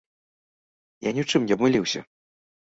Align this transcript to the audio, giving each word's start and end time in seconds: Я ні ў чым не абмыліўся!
Я 1.09 1.13
ні 1.19 1.23
ў 1.25 1.35
чым 1.35 1.41
не 1.47 1.53
абмыліўся! 1.61 1.99